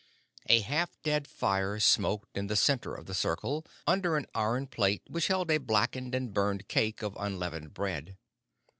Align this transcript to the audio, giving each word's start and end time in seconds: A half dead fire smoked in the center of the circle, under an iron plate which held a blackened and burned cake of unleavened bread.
A 0.47 0.61
half 0.61 0.99
dead 1.03 1.27
fire 1.27 1.79
smoked 1.79 2.35
in 2.35 2.47
the 2.47 2.55
center 2.55 2.95
of 2.95 3.05
the 3.05 3.13
circle, 3.13 3.67
under 3.85 4.17
an 4.17 4.25
iron 4.33 4.65
plate 4.65 5.03
which 5.05 5.27
held 5.27 5.51
a 5.51 5.59
blackened 5.59 6.15
and 6.15 6.33
burned 6.33 6.67
cake 6.67 7.03
of 7.03 7.15
unleavened 7.19 7.75
bread. 7.75 8.17